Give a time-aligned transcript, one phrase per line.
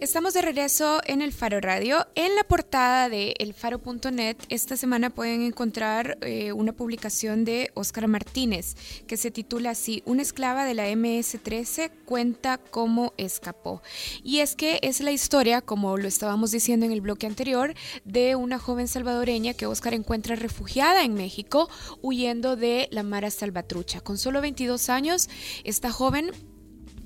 [0.00, 2.06] Estamos de regreso en el Faro Radio.
[2.14, 8.76] En la portada de elfaro.net esta semana pueden encontrar eh, una publicación de Óscar Martínez
[9.08, 13.82] que se titula así, Una esclava de la MS-13 cuenta cómo escapó.
[14.22, 17.74] Y es que es la historia, como lo estábamos diciendo en el bloque anterior,
[18.04, 21.68] de una joven salvadoreña que Óscar encuentra refugiada en México
[22.02, 24.00] huyendo de la Mara Salvatrucha.
[24.00, 25.28] Con solo 22 años,
[25.64, 26.30] esta joven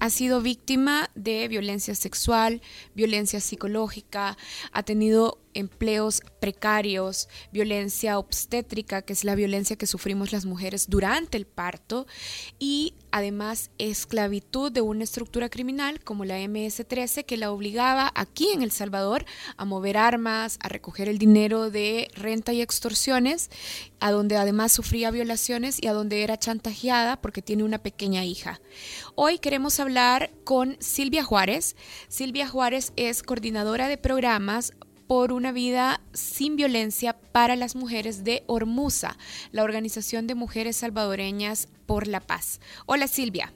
[0.02, 2.60] ha sido víctima de violencia sexual,
[2.92, 4.36] violencia psicológica,
[4.72, 11.36] ha tenido empleos precarios, violencia obstétrica, que es la violencia que sufrimos las mujeres durante
[11.36, 12.06] el parto,
[12.58, 18.62] y además esclavitud de una estructura criminal como la MS-13 que la obligaba aquí en
[18.62, 19.24] El Salvador
[19.56, 23.50] a mover armas, a recoger el dinero de renta y extorsiones,
[24.00, 28.60] a donde además sufría violaciones y a donde era chantajeada porque tiene una pequeña hija.
[29.14, 31.76] Hoy queremos hablar con Silvia Juárez.
[32.08, 34.72] Silvia Juárez es coordinadora de programas
[35.12, 39.18] por una vida sin violencia para las mujeres de Ormusa,
[39.50, 42.60] la Organización de Mujeres Salvadoreñas por la Paz.
[42.86, 43.52] Hola Silvia.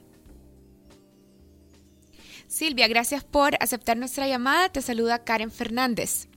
[2.47, 4.69] Silvia, gracias por aceptar nuestra llamada.
[4.69, 6.27] Te saluda Karen Fernández.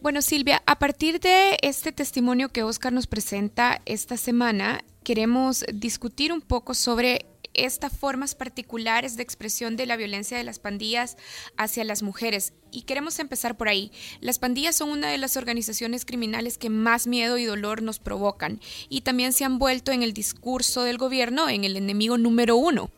[0.00, 6.32] Bueno, Silvia, a partir de este testimonio que Oscar nos presenta esta semana, queremos discutir
[6.32, 11.16] un poco sobre estas formas particulares de expresión de la violencia de las pandillas
[11.56, 12.52] hacia las mujeres.
[12.70, 13.92] Y queremos empezar por ahí.
[14.20, 18.60] Las pandillas son una de las organizaciones criminales que más miedo y dolor nos provocan
[18.88, 22.90] y también se han vuelto en el discurso del gobierno en el enemigo número uno.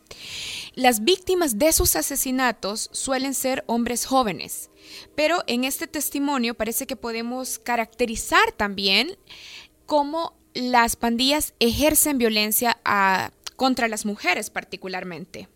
[0.73, 4.69] Las víctimas de sus asesinatos suelen ser hombres jóvenes,
[5.15, 9.17] pero en este testimonio parece que podemos caracterizar también
[9.85, 15.49] cómo las pandillas ejercen violencia a contra las mujeres particularmente.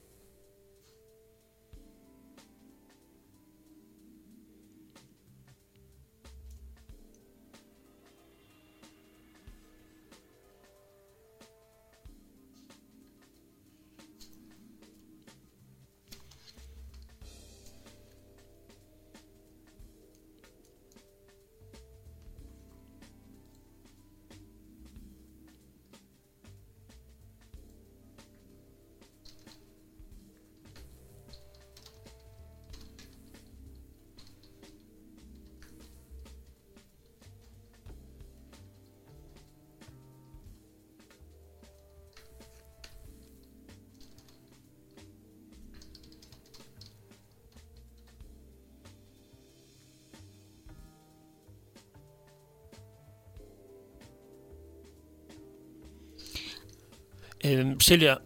[57.43, 58.21] Eh, Silvia,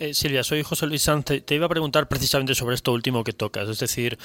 [0.00, 1.26] Eh, Silvia, soy José Luis Sanz.
[1.26, 4.18] Te, iba a preguntar precisamente sobre esto último que tocas, es decir,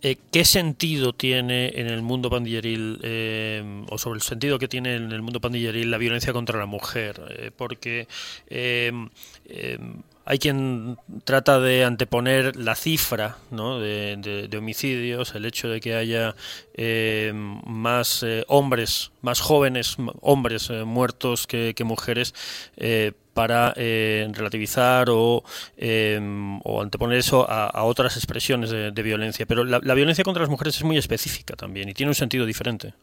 [0.00, 4.96] eh, ¿qué sentido tiene en el mundo pandilleril, eh, o sobre el sentido que tiene
[4.96, 7.52] en el mundo pandilleril la violencia contra la mujer?
[7.56, 8.06] porque
[10.24, 16.34] hay quien trata de anteponer la cifra de, homicidios, el hecho de que haya
[17.66, 22.34] más hombres, más jóvenes hombres muertos que, que mujeres
[23.38, 25.44] para eh, relativizar o,
[25.76, 29.46] em, o, anteponer eso a, otras expresiones de, violencia.
[29.46, 32.44] Pero la, la violencia contra las mujeres es muy específica también y tiene un sentido
[32.46, 32.94] diferente.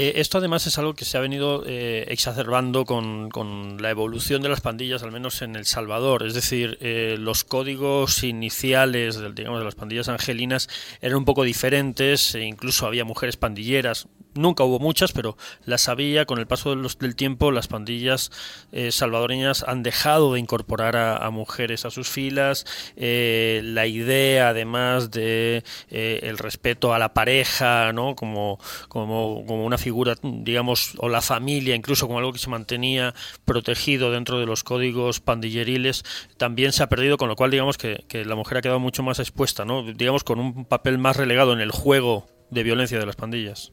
[0.00, 3.28] Eh, esto además es algo que se ha venido eh, exacerbando con,
[3.82, 6.24] la evolución de las pandillas, al menos en El Salvador.
[6.24, 10.68] Es decir, eh, los códigos iniciales digamos, de las pandillas angelinas
[11.00, 16.24] eran un poco diferentes, e incluso había mujeres pandilleras, nunca hubo muchas, pero las había.
[16.26, 18.30] Con el paso del tiempo, las pandillas
[18.72, 22.64] eh, salvadoreñas han dejado de incorporar a, mujeres a sus filas.
[22.96, 28.14] Eh, la idea, además de eh, el respeto a la pareja, ¿no?
[28.14, 28.58] Como,
[28.88, 33.14] como, como una figura, digamos, o la familia, incluso como algo que se mantenía
[33.44, 36.04] protegido dentro de los códigos pandilleriles,
[36.36, 39.02] también se ha perdido, con lo cual, digamos que, que la mujer ha quedado mucho
[39.02, 39.82] más expuesta, ¿no?
[39.82, 43.72] Digamos, con un papel más relegado en el juego de violencia de las pandillas.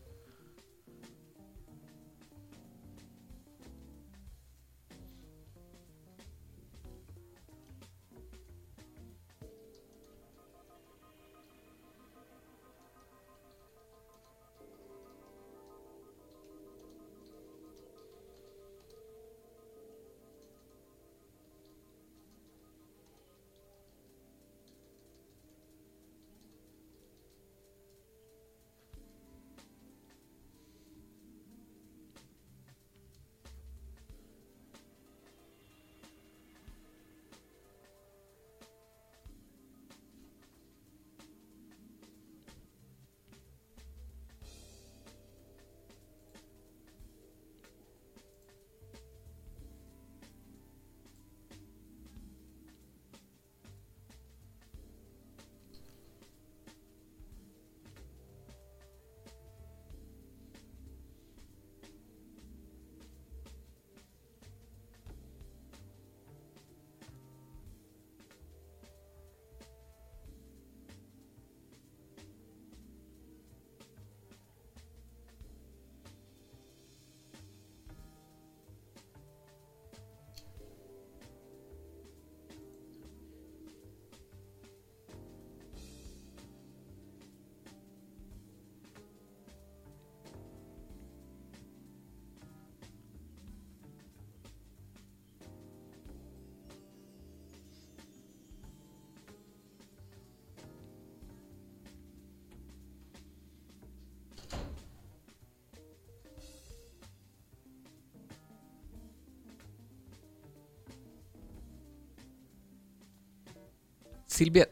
[114.35, 114.67] Silvia,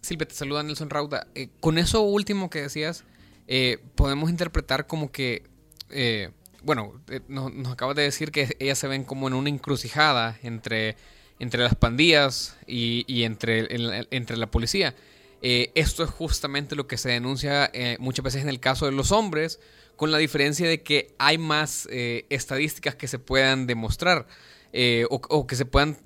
[0.00, 1.26] Silvia, te saluda Nelson Rauda.
[1.34, 3.02] Eh, con eso último que decías,
[3.48, 5.42] eh, podemos interpretar como que,
[5.90, 6.30] eh,
[6.62, 10.94] bueno, nos, acabas de decir que ellas se ven como en una encrucijada entre,
[11.40, 13.66] entre las pandillas y, entre,
[14.12, 14.94] entre la policía.
[15.42, 19.58] esto es justamente lo que se denuncia muchas veces en el caso de los hombres,
[19.96, 24.28] con la diferencia de que hay más estadísticas que se puedan demostrar
[25.10, 25.96] o, o, que se puedan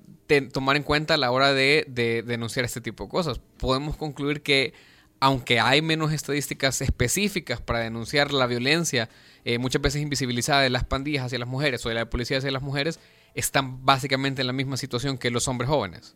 [0.51, 3.39] tomar en cuenta a la hora de, denunciar este tipo de cosas.
[3.57, 4.73] Podemos concluir que
[5.19, 9.09] aunque hay menos estadísticas específicas para denunciar la violencia,
[9.45, 12.51] eh, muchas veces invisibilizada de las pandillas hacia las mujeres o de la policía hacia
[12.51, 12.99] las mujeres,
[13.33, 16.15] están básicamente en la misma situación que los hombres jóvenes.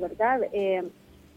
[0.00, 0.40] ¿Verdad?
[0.52, 0.82] Eh,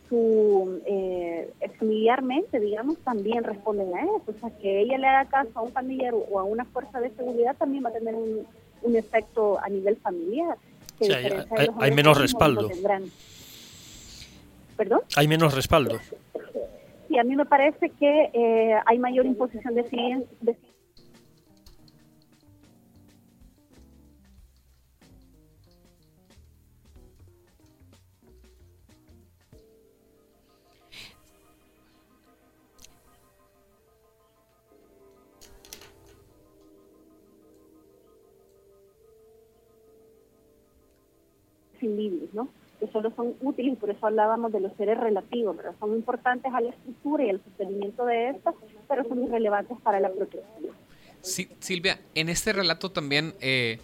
[0.09, 1.49] su, eh,
[1.79, 4.23] familiarmente, digamos, también responden a eso.
[4.27, 7.09] O sea, que ella le haga caso a un pandillero o a una fuerza de
[7.11, 8.45] seguridad también va a tener un,
[8.83, 10.57] un efecto a nivel familiar.
[11.79, 12.69] hay, menos respaldo.
[14.77, 15.01] ¿Perdón?
[15.15, 15.99] Hay menos respaldo.
[17.07, 19.83] Sí, a mí me parece que eh, hay mayor imposición de,
[20.41, 20.55] de
[41.81, 42.49] imprescindibles, ¿no?
[42.81, 46.51] que solo son útiles y por eso hablábamos de los seres relativos, pero son importantes
[46.51, 48.55] a la estructura y al sostenimiento de estas,
[48.89, 50.73] pero son irrelevantes para la protección.
[51.21, 53.77] Sí, Silvia, en este relato también eh,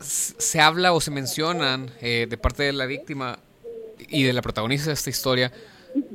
[0.00, 3.38] se habla o se mencionan eh, de parte de la víctima
[4.08, 5.52] y de la protagonista de esta historia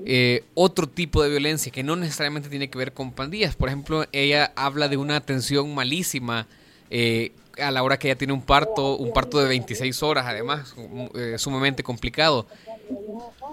[0.05, 3.55] eh, otro tipo de violencia que no necesariamente tiene que ver con pandillas.
[3.55, 6.47] Por ejemplo, ella habla de una atención malísima
[7.61, 10.75] a la hora que ella tiene un parto, un parto de 26 horas además,
[11.15, 12.47] eh, sumamente complicado.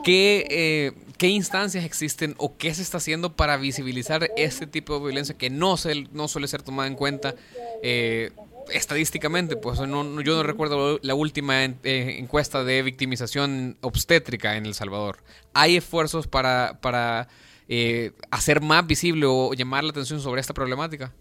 [0.05, 5.05] ¿Qué, eh, ¿Qué instancias existen o qué se está haciendo para visibilizar este tipo de
[5.05, 7.35] violencia que no, se, no suele ser tomada en cuenta
[7.83, 8.31] eh,
[8.73, 9.57] estadísticamente?
[9.57, 15.19] Pues no, yo no recuerdo la última encuesta de victimización obstétrica en El Salvador.
[15.55, 17.29] ¿Hay esfuerzos para, para
[18.31, 21.13] hacer más visible o llamar la atención sobre esta problemática?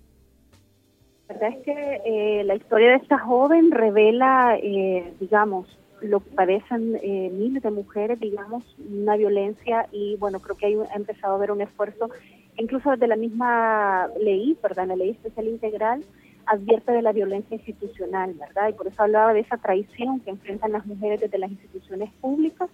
[1.35, 5.67] Verdad es que eh, la historia de esta joven revela, eh, digamos,
[5.99, 10.75] lo que padecen eh, miles de mujeres, digamos, una violencia y bueno, creo que hay,
[10.75, 12.09] ha empezado a haber un esfuerzo,
[12.57, 14.87] incluso desde la misma ley, ¿verdad?
[14.87, 16.05] La ley especial integral
[16.45, 18.69] advierte de la violencia institucional, ¿verdad?
[18.69, 22.69] Y por eso hablaba de esa traición que enfrentan las mujeres desde las instituciones públicas,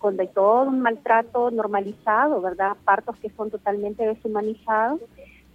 [0.00, 2.78] donde hay todo un maltrato normalizado, ¿verdad?
[2.82, 5.00] Partos que son totalmente deshumanizados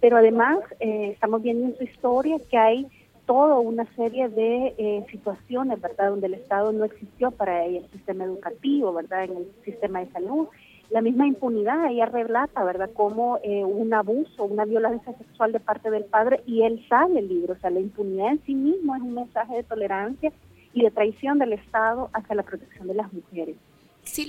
[0.02, 2.88] pero además eh, estamos viendo en su historia que hay
[3.24, 7.90] toda una serie de eh, situaciones, ¿verdad?, donde el Estado no existió para ella, el
[7.92, 10.48] sistema educativo, ¿verdad?, en el sistema de salud.
[10.90, 15.88] La misma impunidad, ella relata, ¿verdad?, como eh, un abuso, una violencia sexual de parte
[15.88, 17.52] del padre y él sale el libro.
[17.52, 20.32] O sea, la impunidad en sí mismo es un mensaje de tolerancia
[20.74, 23.54] y de traición del Estado hacia la protección de las mujeres.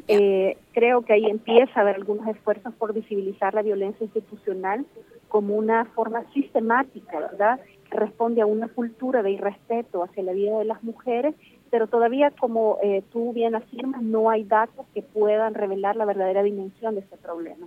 [0.08, 4.86] Eh, creo que ahí empieza a haber algunos esfuerzos por visibilizar la violencia institucional
[5.28, 7.60] como una forma sistemática, ¿verdad?
[7.90, 11.34] Que responde a una cultura de irrespeto hacia la vida de las mujeres
[11.74, 16.44] pero todavía, como eh, tú bien afirmas, no hay datos que puedan revelar la verdadera
[16.44, 17.66] dimensión de este problema.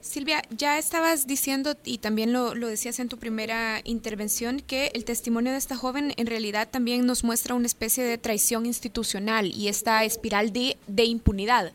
[0.00, 5.04] Silvia, ya estabas diciendo, y también lo, lo, decías en tu primera intervención, que el
[5.04, 9.68] testimonio de esta joven en realidad también nos muestra una especie de traición institucional y
[9.68, 11.70] esta espiral de, de impunidad.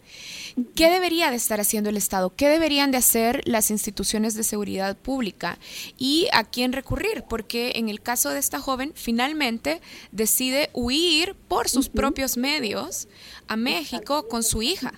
[0.76, 2.34] ¿Qué debería de estar haciendo el Estado?
[2.36, 5.58] ¿Qué deberían de hacer las instituciones de seguridad pública?
[5.98, 7.24] ¿Y a quién recurrir?
[7.30, 9.80] Porque en el caso de esta joven, finalmente
[10.12, 13.08] decide huir por sus propios medios
[13.48, 14.92] a México con su hija.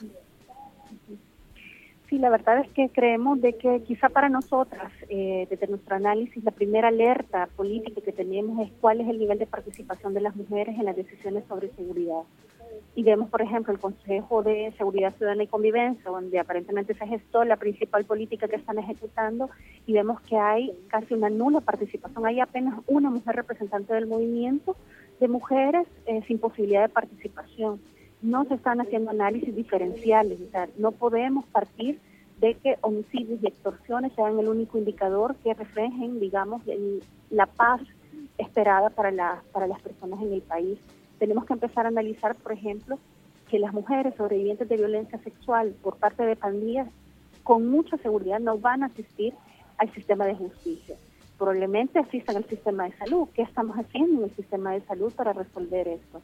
[2.12, 6.44] Sí, la verdad es que creemos de que quizá para nosotras, eh, desde nuestro análisis,
[6.44, 10.36] la primera alerta política que tenemos es cuál es el nivel de participación de las
[10.36, 12.24] mujeres en las decisiones sobre seguridad.
[12.96, 17.46] Y vemos, por ejemplo, el Consejo de Seguridad Ciudadana y Convivencia, donde aparentemente se gestó
[17.46, 19.50] la principal política que están ejecutando,
[19.88, 22.26] y vemos que hay casi una nula participación.
[22.26, 24.76] Hay apenas una mujer representante del movimiento,
[25.22, 27.80] de mujeres eh, sin posibilidad de participación.
[28.22, 30.40] No se están haciendo análisis diferenciales,
[30.78, 32.00] no podemos partir
[32.40, 36.64] de que homicidios y extorsiones sean el único indicador que reflejen, digamos,
[37.30, 37.82] la paz
[38.38, 40.80] esperada para, para las personas en el país.
[41.20, 42.98] Tenemos que empezar a analizar, por ejemplo,
[43.50, 46.88] que las mujeres sobrevivientes de violencia sexual por parte de pandillas
[47.44, 49.34] con mucha seguridad no van a asistir
[49.78, 50.96] al sistema de justicia
[51.42, 53.28] probablemente asistan al sistema de salud.
[53.34, 56.22] ¿Qué estamos haciendo en el sistema de salud para resolver esto?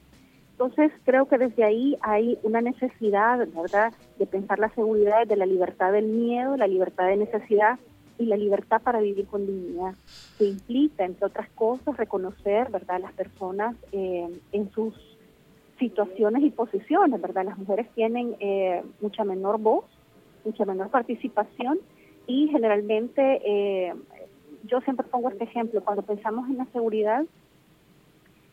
[0.52, 5.48] Entonces, creo que desde ahí hay una necesidad, ¿verdad?, de pensar la seguridad desde la
[5.48, 7.80] libertad del miedo, la libertad de necesidad
[8.20, 9.96] y la libertad para vivir con dignidad,
[10.38, 14.94] que implica, entre otras cosas, reconocer, ¿verdad?, las personas eh, en sus
[15.80, 17.46] situaciones y posiciones, ¿verdad?
[17.46, 19.86] Las mujeres tienen eh, mucha menor voz,
[20.46, 21.80] mucha menor participación
[22.28, 23.94] y generalmente eh,
[24.68, 27.24] yo siempre pongo este ejemplo, cuando pensamos en la seguridad,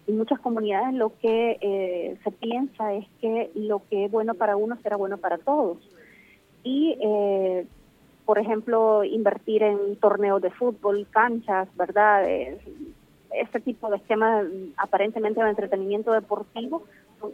[0.07, 4.57] en muchas comunidades lo que eh, se piensa es que lo que es bueno para
[4.57, 5.79] uno será bueno para todos.
[6.63, 7.67] Y, eh,
[8.25, 12.25] por ejemplo, invertir en torneos de fútbol, canchas, ¿verdad?
[13.31, 16.85] este tipo de esquemas aparentemente de entretenimiento deportivo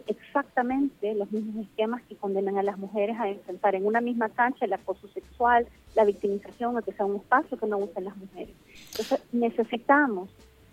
[0.07, 4.65] exactamente los mismos esquemas que condenan a las mujeres a enfrentar en una misma cancha
[4.65, 8.55] el acoso sexual, la victimización o que sea un espacio que no usen las mujeres.
[8.91, 10.29] Entonces necesitamos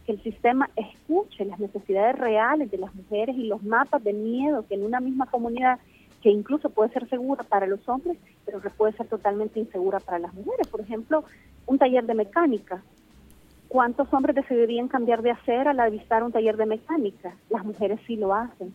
[0.07, 4.67] que el sistema escuche las necesidades reales de las mujeres y los mapas de miedo
[4.67, 5.79] que en una misma comunidad
[6.23, 10.19] que incluso puede ser segura para los hombres, pero que puede ser totalmente insegura para
[10.19, 10.67] las mujeres.
[10.67, 11.25] Por ejemplo,
[11.67, 12.83] un taller de mecánica
[13.69, 17.37] ¿Cuántos hombres decidirían cambiar de hacer al avistar un taller de mecánica?
[17.51, 18.75] Las mujeres sí lo hacen.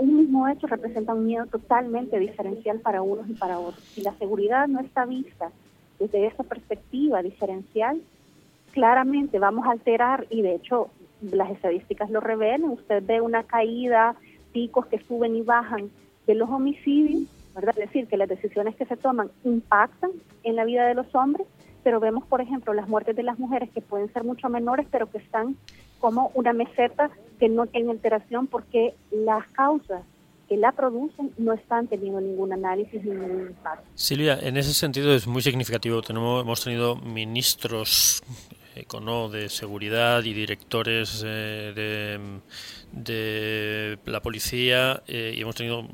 [0.00, 3.84] Un mismo hecho representa un miedo totalmente diferencial para unos y para otros.
[3.84, 5.50] Si la seguridad no está vista
[5.98, 8.00] desde esa perspectiva diferencial,
[8.72, 10.88] claramente vamos a alterar, y de hecho
[11.20, 14.14] las estadísticas lo revelan, usted ve una caída
[14.54, 15.90] picos que suben y bajan
[16.26, 17.78] de los homicidios, ¿verdad?
[17.78, 20.12] Es decir, que las decisiones que se toman impactan
[20.44, 21.46] en la vida de los hombres,
[21.84, 25.10] pero vemos, por ejemplo, las muertes de las mujeres que pueden ser mucho menores, pero
[25.10, 25.56] que están
[25.98, 27.10] como una meseta
[27.40, 30.02] que no tiene alteración porque las causas
[30.48, 33.88] que la producen no están teniendo ningún análisis ni ningún impacto.
[33.94, 36.02] Silvia, en ese sentido es muy significativo.
[36.02, 38.22] Tenemos, hemos tenido ministros
[39.30, 42.18] de seguridad y directores eh,
[42.92, 45.86] de, la policía eh, y hemos tenido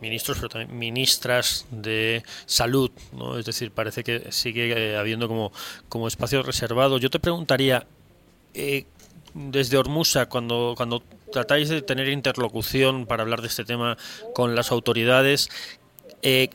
[0.00, 3.38] ministros, pero también ministras de salud, ¿no?
[3.38, 5.52] Es decir, parece que sigue eh, habiendo como,
[5.88, 6.98] como espacio reservado.
[6.98, 7.86] Yo te preguntaría,
[9.34, 13.96] desde Hormusa, cuando, cuando tratáis de tener interlocución para hablar de este tema
[14.34, 15.48] con las autoridades,
[16.22, 16.50] eh,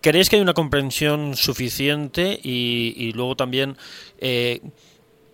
[0.00, 3.76] ¿crees que hay una comprensión suficiente y, luego también
[4.18, 4.60] eh,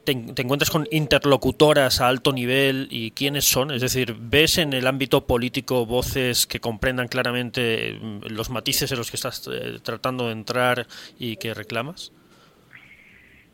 [0.04, 3.70] te, encuentras con interlocutoras a alto nivel y quiénes son?
[3.70, 8.98] Es decir, ¿ves en el ámbito político voces que comprendan claramente mm, los matices en
[8.98, 10.86] los que estás eh, tratando de entrar
[11.18, 12.12] y que reclamas?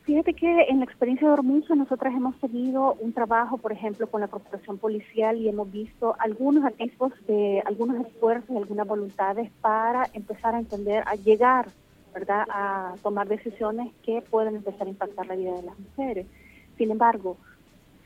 [0.05, 4.21] Fíjate que en la experiencia de Hormuzzo nosotras hemos tenido un trabajo, por ejemplo, con
[4.21, 10.09] la corporación policial y hemos visto algunos atisbos de algunos esfuerzos y algunas voluntades para
[10.13, 11.69] empezar a entender, a llegar,
[12.13, 16.27] ¿verdad?, a tomar decisiones que pueden empezar a impactar la vida de las mujeres.
[16.77, 17.37] Sin embargo,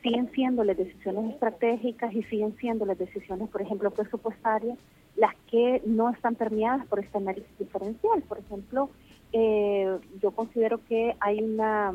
[0.03, 4.77] siguen siendo las decisiones estratégicas y siguen siendo las decisiones, por ejemplo, presupuestarias,
[5.15, 8.21] las que no están permeadas por este análisis diferencial.
[8.21, 8.91] Por ejemplo,
[9.33, 11.93] eh, yo considero que hay una,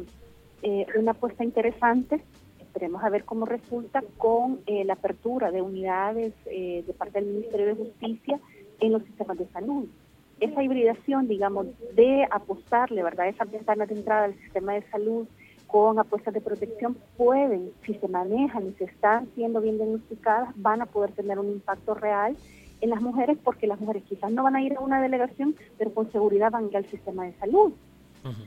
[0.62, 2.23] eh, una apuesta interesante,
[2.61, 7.33] esperemos a ver cómo resulta, con eh, la apertura de unidades eh, de parte del
[7.33, 8.40] Ministerio de Justicia
[8.81, 9.87] en los sistemas de salud.
[10.40, 13.29] Esa hibridación, digamos, de apostarle, ¿verdad?
[13.29, 15.27] Esa ventana de entrada al sistema de salud
[15.66, 20.83] con apuestas de protección pueden, si se manejan y se están siendo bien diagnosticadas, van
[20.83, 22.37] a poder tener un impacto real
[22.83, 25.95] en las mujeres porque las mujeres quizás no van a ir a una delegación, pero
[25.95, 27.73] con seguridad van a ir al sistema de salud.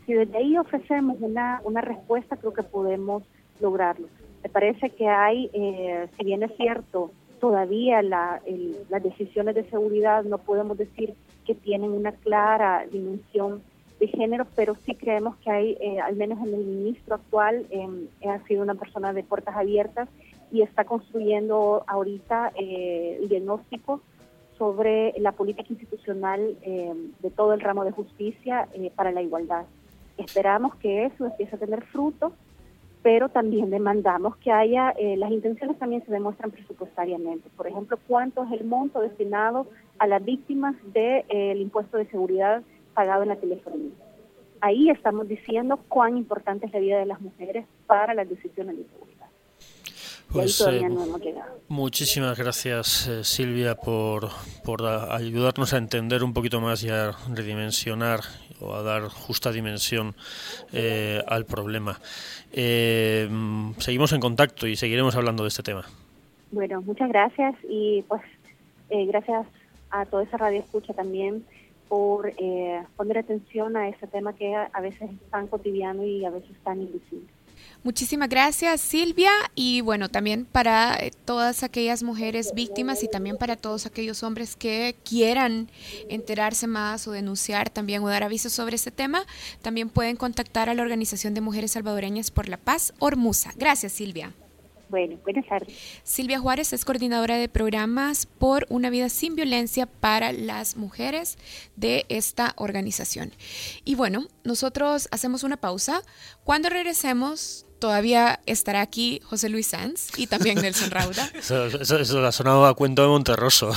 [0.05, 3.23] Si desde ahí ofrecemos una, una respuesta, creo que podemos
[3.59, 4.07] lograrlo.
[4.43, 8.41] Me parece que hay, eh, si bien es cierto, todavía la,
[8.89, 11.13] las decisiones de seguridad no podemos decir
[11.45, 13.61] que tienen una clara dimensión
[13.99, 18.07] de género, pero sí creemos que hay, eh, al menos en el ministro actual, eh,
[18.27, 20.09] ha sido una persona de puertas abiertas
[20.51, 24.01] y está construyendo ahorita eh, el diagnóstico
[24.57, 29.65] sobre la política institucional eh, de todo el ramo de justicia eh, para la igualdad.
[30.17, 32.31] Esperamos que eso empiece a tener fruto,
[33.03, 37.49] pero también demandamos que haya, eh, las intenciones también se demuestran presupuestariamente.
[37.55, 39.67] Por ejemplo, cuánto es el monto destinado
[39.99, 42.63] a las víctimas del impuesto de seguridad
[42.93, 43.91] pagado en la telefonía.
[44.61, 48.85] Ahí estamos diciendo cuán importante es la vida de las mujeres para las decisiones de
[48.85, 49.24] seguridad.
[50.31, 50.81] Pues, eh,
[51.69, 54.29] muchísimas gracias eh, Silvia por,
[54.63, 58.19] por ayudarnos a entender un poquito más y a redimensionar
[58.59, 60.15] o a dar justa dimensión
[60.73, 61.99] eh, al problema.
[62.51, 65.85] seguimos en contacto y seguiremos hablando de este tema.
[66.51, 68.21] Bueno, muchas gracias y pues
[68.89, 69.47] gracias
[69.91, 71.45] a toda esa radio escucha también
[71.87, 72.33] por
[72.95, 76.81] poner atención a ese tema que a veces es tan cotidiano y a veces tan
[76.81, 77.34] invisible.
[77.83, 83.55] Muchísimas gracias Silvia y bueno, también para eh, todas aquellas mujeres víctimas y también para
[83.55, 85.69] todos aquellos hombres que quieran
[86.09, 89.25] enterarse más o denunciar también o dar avisos sobre este tema,
[89.61, 93.53] también pueden contactar a la Organización de Mujeres Salvadoreñas por la Paz, Ormusa.
[93.55, 94.33] Gracias Silvia.
[94.95, 95.77] Bueno, buenas tardes.
[96.03, 101.37] Silvia Juárez es coordinadora de programas por una vida sin violencia para las mujeres
[101.75, 103.33] de esta organización.
[103.83, 106.01] Y bueno, nosotros hacemos una pausa.
[106.45, 111.29] Cuando regresemos, todavía estará aquí José Luis Sanz y también Nelson Rauda.
[111.37, 111.67] eso,
[111.99, 113.73] eso, ha sonado a cuento de Monterroso.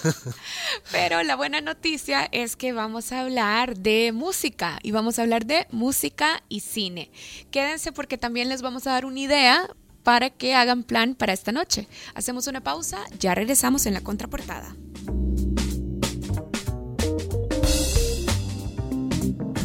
[0.90, 5.44] Pero la buena noticia es que vamos a hablar de música y vamos a hablar
[5.44, 7.10] de música y cine.
[7.50, 9.68] Quédense porque también les vamos a dar una idea
[10.04, 11.88] para que hagan plan para esta noche.
[12.14, 14.76] Hacemos una pausa, ya regresamos en la contraportada.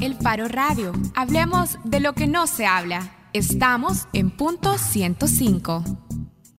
[0.02, 0.94] El Faro Radio.
[1.14, 3.12] Hablemos de lo que no se habla.
[3.34, 6.09] Estamos en punto 105.